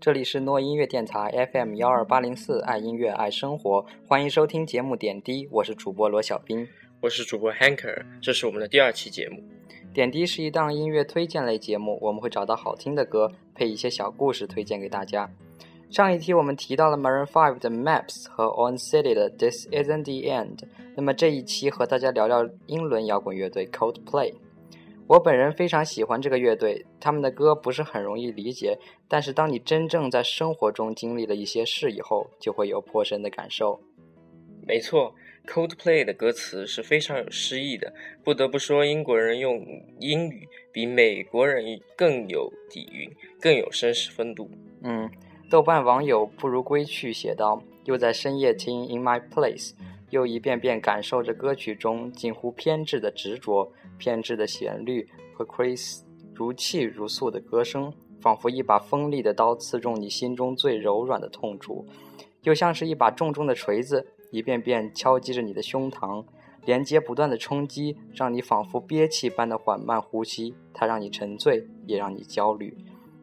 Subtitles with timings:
[0.00, 6.66] 这里是诺音乐电台 FM 幺二八零四，爱音乐爱生活，欢迎收听节目点滴，我是主播罗小兵，
[7.00, 9.42] 我是主播 Hanker，这是我们的第二期节目。
[9.92, 15.30] 点滴是一档音乐推荐类节目，我们会找到好听的歌，配一些小故事推荐给大家。
[15.90, 20.58] 上一期我们提到了 Maroon Five 的 Maps 和 On City 的 This Isn't the End，
[20.94, 24.34] 那么这一期和大家聊聊英伦摇滚乐队 Coldplay。
[25.06, 33.80] 我本人非常喜欢这个乐队，他们的歌不是很容易理解，但是当你真正在生活中经历了一些事以后，就会有颇深的感受。
[34.66, 35.14] 没错
[35.46, 39.64] ，Coldplay 的歌词是非常有诗意的，不得不说，英国人用
[39.98, 41.64] 英语比美国人
[41.96, 43.10] 更有底蕴，
[43.40, 44.50] 更有绅士风度。
[44.82, 45.10] 嗯，
[45.50, 49.72] 豆瓣网友不如归去写道：“又在深夜听 In My Place，
[50.10, 56.02] 又一遍遍感受着歌曲中近乎偏执的执着。”偏执的旋律和 Chris
[56.34, 57.90] 如泣如诉的歌声，
[58.20, 61.86] 仿佛一把锋利的刀刺中你心中最柔软的痛处，
[62.42, 66.26] 又像是一把重重的锤子，一遍遍敲击着你的胸膛，
[66.66, 70.54] 连接不断的冲击，让你仿佛憋气般的缓慢呼吸。
[70.74, 72.76] 它让你沉醉，也让你焦虑。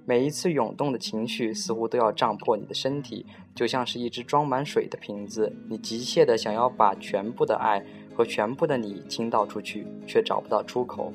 [0.05, 7.85] 每一次涌动的情绪，似乎都要胀破你的身体，就像是一只装满水的瓶子，你急切的想要把全部的爱。
[8.15, 11.11] 和全部的你倾倒出去，却找不到出口。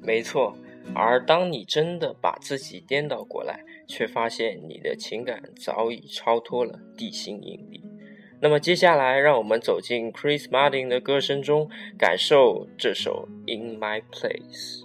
[0.00, 0.56] 没错，
[0.94, 7.82] 而当你真的把自己颠倒过来，却发现你的情感早已超脱了地心引力。
[8.40, 14.82] 那么接下来，让我们走进 Chris Martin 的歌声中，感受这首《In My Place》。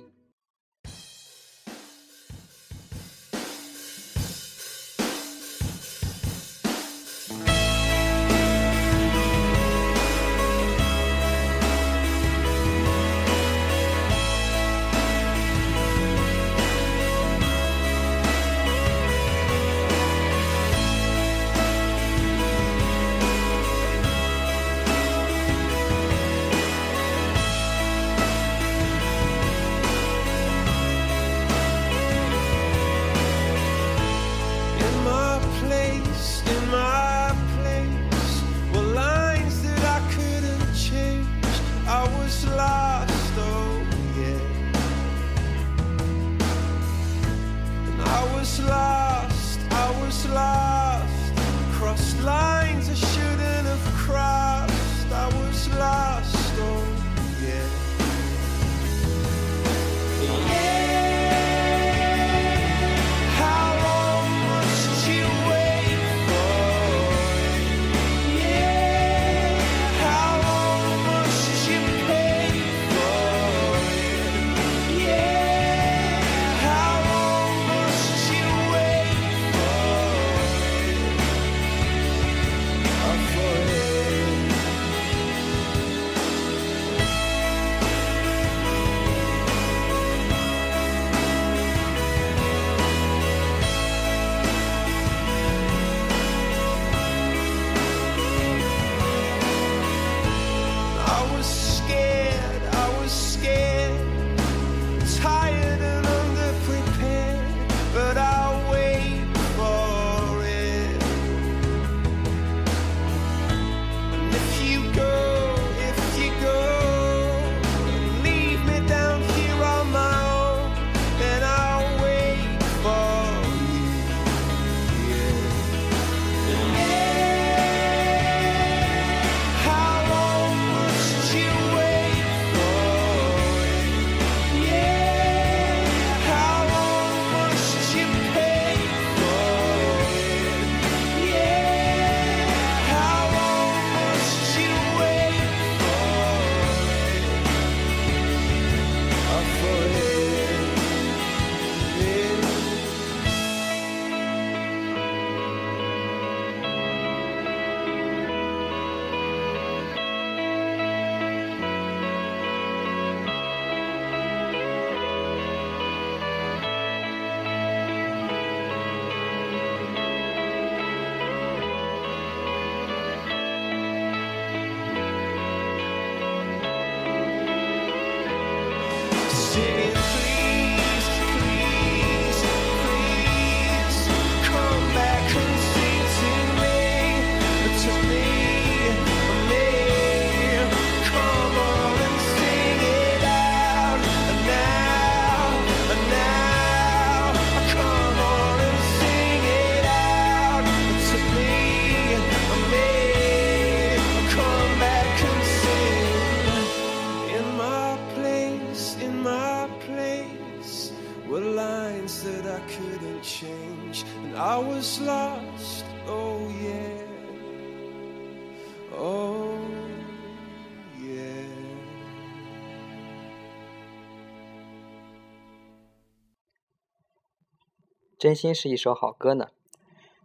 [228.19, 229.47] 真心是一首好歌呢。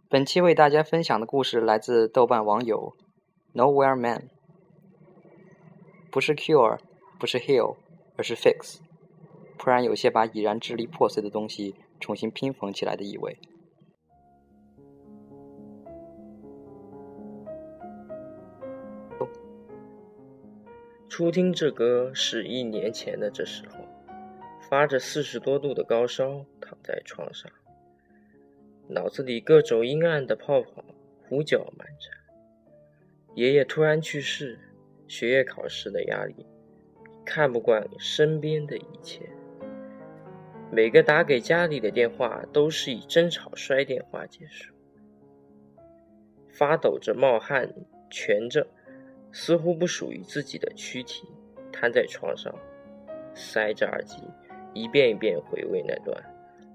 [0.09, 2.93] 本期为大家分享的故事来自豆瓣网友
[3.53, 4.29] Nowhere Man，
[6.11, 6.77] 不是 cure，
[7.17, 7.77] 不是 heal，
[8.17, 8.79] 而是 fix，
[9.57, 13.39] 突然有些把已然支离破碎的东西重新拼缝起来的意味。
[21.07, 23.85] 初听这歌是一年前的这时候，
[24.69, 27.49] 发着四十多度的高烧，躺在床上，
[28.87, 30.83] 脑子里各种阴暗的泡泡
[31.27, 32.15] 胡搅蛮缠。
[33.35, 34.59] 爷爷突然去世，
[35.07, 36.45] 学业考试的压力，
[37.25, 39.29] 看不惯身边的一切。
[40.71, 44.73] 每个打给家里的电话都是以争吵摔电话结束。
[46.49, 47.73] 发抖着冒汗，
[48.09, 48.65] 蜷着。
[49.37, 51.27] 似乎不属于自己的躯体，
[51.69, 52.55] 瘫在床上，
[53.33, 54.15] 塞着耳机，
[54.73, 56.23] 一遍一遍回味那段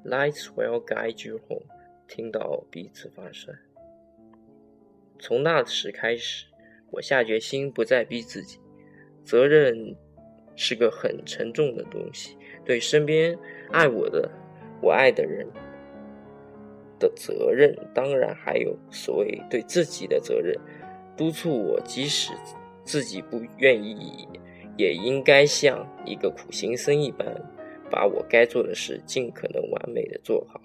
[0.05, 1.65] “Lights will guide you home”，
[2.11, 3.57] 听到彼此发酸。
[5.21, 6.47] 从那时开始，
[6.91, 8.59] 我下决心不再逼自己。
[9.23, 9.95] 责任
[10.57, 13.39] 是个很沉重的东西，对身边
[13.71, 14.29] 爱我的、
[14.83, 15.47] 我爱的人
[16.99, 20.59] 的责任，当然还有所谓对自己的责任。
[21.17, 22.33] 督促我，即使
[22.83, 24.27] 自己不愿意，
[24.77, 27.27] 也应该像一个苦行僧一般，
[27.89, 30.61] 把我该做的事尽可能完美的做好，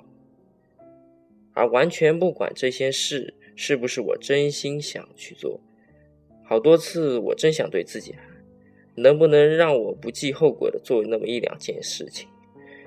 [1.55, 5.59] 而完全不管这些事是不是我真心想去做。
[6.43, 8.21] 好多次，我真想对自己喊：
[8.93, 12.29] 能不能让我不计后果的做那么一两件事情，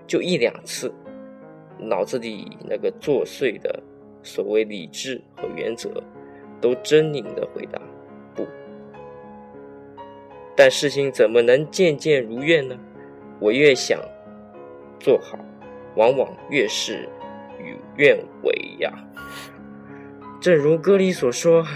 [0.07, 0.95] 就一两次？
[1.81, 3.83] 脑子里那个作祟的
[4.23, 6.01] 所谓理智和原则。
[6.61, 7.81] 都狰狞的回答
[8.35, 8.45] ：“不。”
[10.57, 12.77] 但事情怎么能件件如愿呢？
[13.41, 14.01] 我越想
[14.99, 15.39] 做好，
[15.95, 17.09] 往往越是
[17.59, 18.93] 与愿违呀。
[20.41, 21.67] 正如歌里所说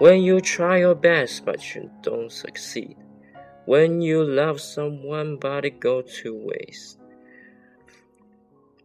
[0.00, 2.96] ：“When you try your best but you don't succeed,
[3.66, 6.96] when you love someone but it go to waste。”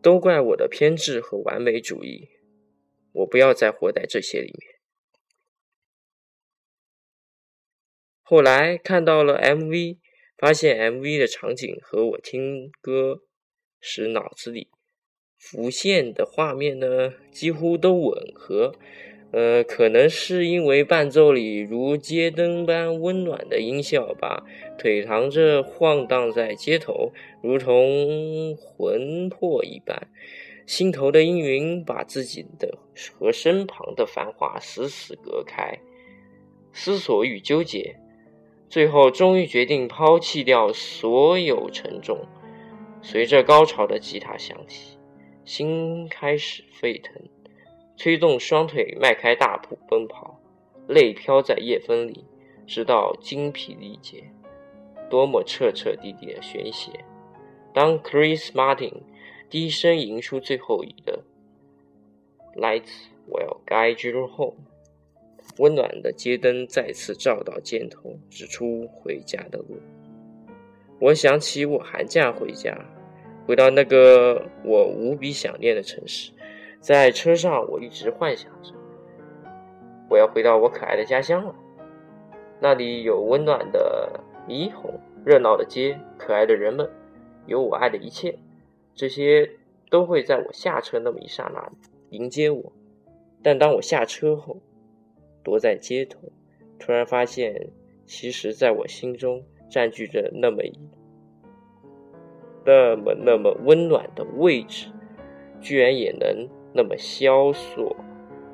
[0.01, 2.29] 都怪我的偏执和完美主义，
[3.13, 4.77] 我不要再活在这些里面。
[8.21, 9.97] 后来看到了 MV，
[10.37, 13.21] 发现 MV 的场景和我听歌
[13.79, 14.69] 时脑子里
[15.37, 18.73] 浮现的画面呢几乎都吻合。
[19.31, 24.45] 呃，可能是因为伴奏里如街灯般温暖的音效吧，
[24.77, 27.11] 腿躺着晃荡在街头，
[27.41, 30.07] 如同魂魄一般。
[30.65, 32.77] 心头的阴云把自己的
[33.17, 35.79] 和身旁的繁华死死隔开，
[36.71, 37.97] 思索与纠结。
[38.69, 42.19] 最后，终于决定抛弃掉所有沉重。
[43.01, 44.96] 随着高潮的吉他响起，
[45.47, 47.15] 心开始沸腾，
[47.95, 50.37] 催动双腿迈开大步奔跑，
[50.89, 52.25] 泪飘在夜风里，
[52.67, 54.25] 直到精疲力竭。
[55.09, 56.91] 多么彻彻底底的宣泄！
[57.73, 58.91] 当 Chris Martin
[59.49, 61.23] 低声吟出最后一个
[62.57, 64.57] “Lights will guide you home”。
[65.59, 69.77] 温暖的街灯再次照到肩头，指出回家的路。
[70.99, 72.77] 我想起我寒假回家，
[73.47, 76.33] 回到那个我无比想念的城市。
[76.81, 78.73] 在车上，我一直幻想着，
[80.09, 81.55] 我要回到我可爱的家乡了。
[82.59, 86.89] 那里有温暖的霓虹，热闹的街，可爱的人们，
[87.45, 88.37] 有我爱的一切。
[88.93, 89.49] 这些
[89.89, 91.71] 都会在我下车那么一刹那
[92.09, 92.73] 迎接我。
[93.41, 94.57] 但当我下车后，
[95.43, 96.19] 躲在街头，
[96.77, 97.69] 突然发现，
[98.05, 100.89] 其实在我心中占据着那么一、
[102.67, 104.87] 那么那么温暖的位置，
[105.61, 107.95] 居然也能那么萧索，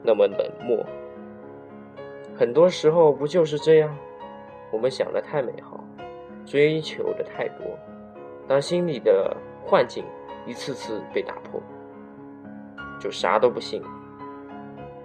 [0.04, 0.86] 那么冷漠。
[2.36, 3.98] 很多时候不就是这样？
[4.72, 5.84] 我们想的太美好，
[6.46, 7.66] 追求的太多，
[8.48, 10.06] 当心里的幻境
[10.46, 11.60] 一次次被打破，
[13.00, 13.82] 就啥都不信。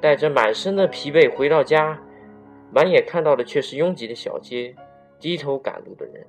[0.02, 1.98] 带着满身的疲惫回到家，
[2.70, 4.76] 满眼看到的却是拥挤的小街，
[5.18, 6.26] 低头赶路的人。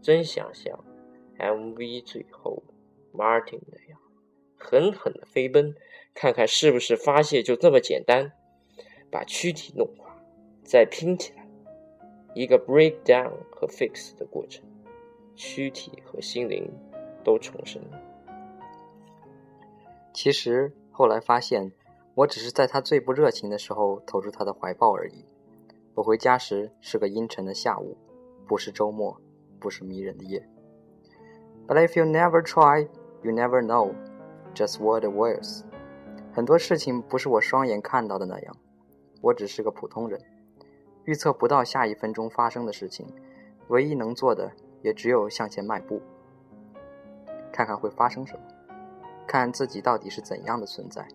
[0.00, 0.76] 真想像
[1.38, 2.62] MV 最后
[3.12, 3.98] Martin 那样，
[4.56, 5.74] 狠狠的飞奔，
[6.14, 8.32] 看看是不是发泄就这么简单，
[9.10, 10.16] 把躯体弄垮，
[10.64, 11.46] 再拼起来，
[12.34, 14.64] 一个 breakdown 和 fix 的过程，
[15.34, 16.70] 躯体和心灵
[17.24, 18.00] 都重生了。
[20.12, 21.72] 其实后来发现。
[22.14, 25.24] 我只是在他最不热情的时候投入他的怀抱而已。
[25.94, 27.96] 我回家时是个阴沉的下午，
[28.46, 29.18] 不是周末，
[29.58, 30.46] 不是迷人的夜。
[31.72, 32.86] But if you never try,
[33.22, 33.94] you never know。
[34.54, 35.62] just what it was。
[36.34, 38.54] 很多事情不是我双眼看到的那样，
[39.22, 40.20] 我只是个普通人，
[41.04, 43.06] 预测不到下一分钟发生的事情，
[43.68, 44.52] 唯一能做的
[44.82, 46.02] 也只有向前迈步，
[47.50, 48.42] 看看会发生什么，
[49.26, 51.08] 看自己到底是怎样的存在。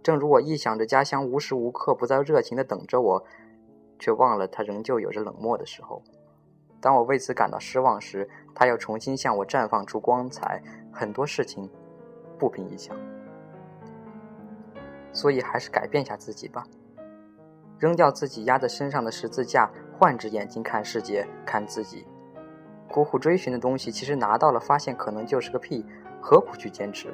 [0.00, 3.24] 正如我臆想着家乡无时无刻不在热情地等着我，
[3.98, 6.00] 却忘了它仍旧有着冷漠的时候。
[6.80, 10.62] 当我为此感到失望时，它又重新向我绽放出光彩。
[10.92, 11.68] 很多事情
[12.38, 12.96] 不凭一想。
[15.12, 16.64] 所以还是改变一下自己吧，
[17.78, 22.06] 扔掉自己压在身上的十字架，换只眼睛看世界，看自己。
[22.88, 25.84] 苦苦追寻的东西，其实拿到了，发现可能就是个屁，
[26.20, 27.12] 何苦去坚持？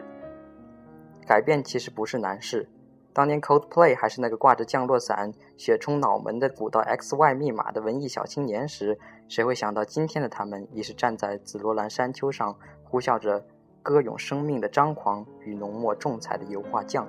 [1.27, 2.69] 改变其实不是难事。
[3.13, 13.45] 当年 Coldplay 还是那个挂着降落伞、血冲脑门的鼓捣 X Y 密码的文艺小青年时，谁会想到今天的他们已是站在紫罗兰山丘上，呼啸着
[13.83, 17.07] 歌咏生命的张狂与浓墨重彩的油画匠？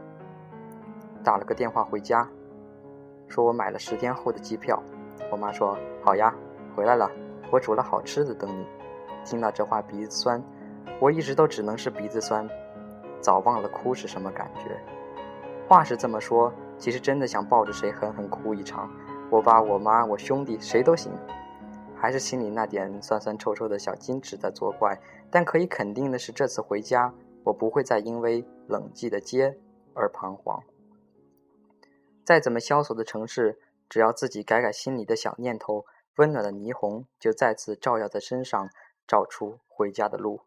[1.24, 2.28] 打了个电话回家，
[3.28, 4.82] 说我买了十天后的机票。
[5.32, 6.34] 我妈说：“好呀，
[6.76, 7.10] 回来了，
[7.52, 8.66] 我煮了好吃的等你。”
[9.26, 10.42] 听到这话鼻子酸，
[11.00, 12.48] 我一直都只能是鼻子酸，
[13.20, 14.80] 早忘了哭是什么感觉。
[15.68, 18.90] 话是这么说，其实真的想抱着谁狠狠哭一场。
[19.32, 21.12] 我爸、我妈、我兄弟谁都行，
[22.06, 25.02] 还是心里那点酸酸臭臭的小矜持在作怪。
[25.32, 27.12] 但可以肯定的是，这次回家，
[27.46, 29.58] 我不会再因为冷寂的街
[29.96, 30.62] 而彷徨。
[32.24, 33.60] 再怎么萧索的城市，
[33.90, 38.70] 只要自己改改心里的小念头，温暖的霓虹就再次照耀在身上，
[39.08, 40.42] 照出回家的路。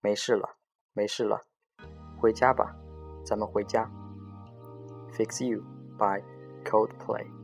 [0.00, 0.56] 没事了，
[0.94, 1.42] 没事了，
[2.18, 2.74] 回家吧，
[3.26, 3.90] 咱们回家。
[5.12, 5.62] Fix You
[5.98, 6.24] by
[6.64, 7.43] Coldplay。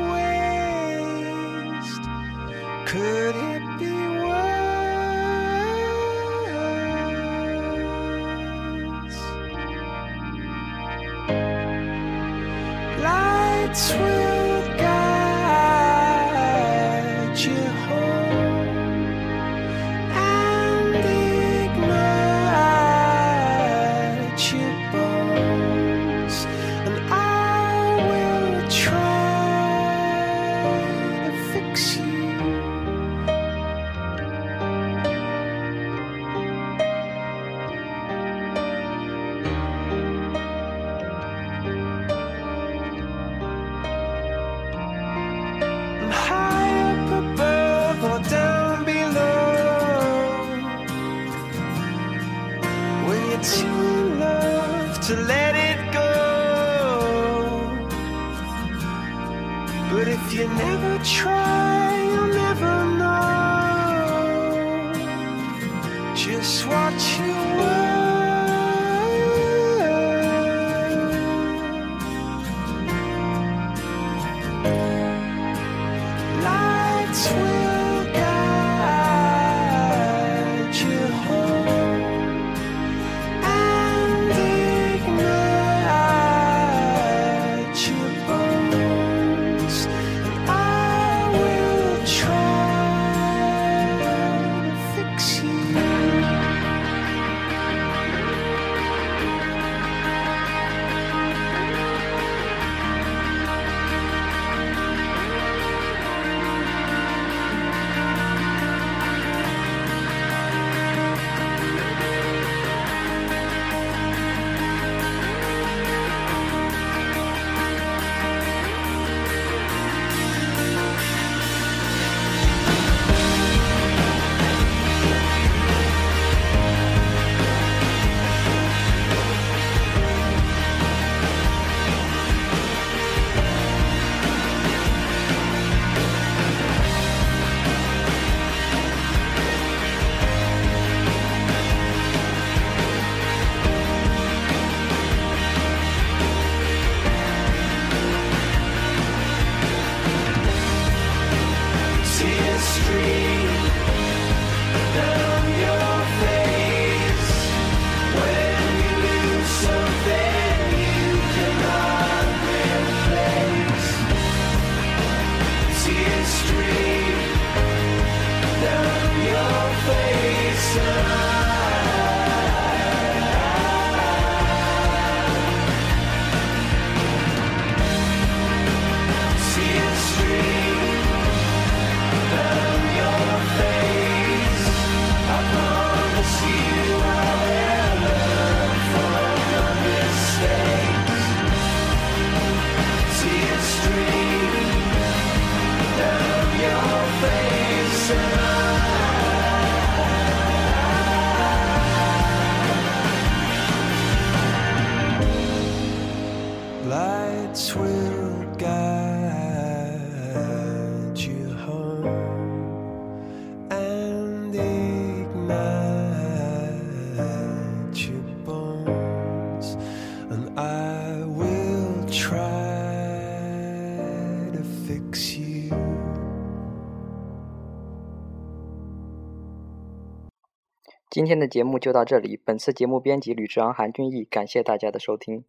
[231.11, 232.39] 今天的节目就到这里。
[232.45, 235.43] 本次节目编辑吕志昂、韩俊逸，感谢大家的收听。